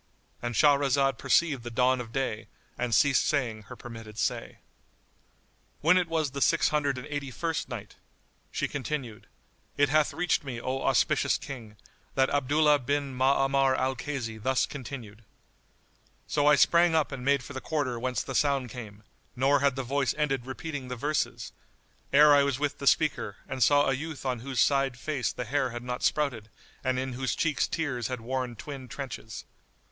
——And 0.41 0.55
Shahrazad 0.55 1.19
perceived 1.19 1.61
the 1.61 1.69
dawn 1.69 2.01
of 2.01 2.11
day 2.11 2.47
and 2.75 2.95
ceased 2.95 3.23
saying 3.23 3.65
her 3.69 3.75
permitted 3.75 4.17
say. 4.17 4.57
When 5.81 5.95
it 5.95 6.07
was 6.07 6.31
the 6.31 6.41
Six 6.41 6.69
Hundred 6.69 6.97
and 6.97 7.05
Eighty 7.05 7.29
first 7.29 7.69
Night, 7.69 7.97
She 8.51 8.67
continued, 8.67 9.27
It 9.77 9.89
hath 9.89 10.11
reached 10.11 10.43
me, 10.43 10.59
O 10.59 10.81
auspicious 10.81 11.37
King, 11.37 11.77
that 12.15 12.31
Abdullah 12.31 12.79
bin 12.79 13.15
Ma'amar 13.15 13.75
al 13.77 13.95
Kaysi 13.95 14.41
thus 14.41 14.65
continued:—So 14.65 16.47
I 16.47 16.55
sprang 16.55 16.95
up 16.95 17.11
and 17.11 17.23
made 17.23 17.43
for 17.43 17.53
the 17.53 17.61
quarter 17.61 17.99
whence 17.99 18.23
the 18.23 18.33
sound 18.33 18.71
came, 18.71 19.03
nor 19.35 19.59
had 19.59 19.75
the 19.75 19.83
voice 19.83 20.15
ended 20.17 20.47
repeating 20.47 20.87
the 20.87 20.95
verses, 20.95 21.51
ere 22.11 22.33
I 22.33 22.41
was 22.41 22.57
with 22.57 22.79
the 22.79 22.87
speaker 22.87 23.35
and 23.47 23.61
saw 23.61 23.85
a 23.87 23.93
youth 23.93 24.25
on 24.25 24.39
whose 24.39 24.61
side 24.61 24.97
face 24.97 25.31
the 25.31 25.45
hair 25.45 25.69
had 25.69 25.83
not 25.83 26.01
sprouted 26.01 26.49
and 26.83 26.97
in 26.97 27.13
whose 27.13 27.35
cheeks 27.35 27.67
tears 27.67 28.07
had 28.07 28.19
worn 28.19 28.55
twin 28.55 28.87
trenches. 28.87 29.45